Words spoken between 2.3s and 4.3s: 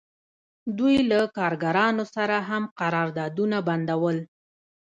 هم قراردادونه بندول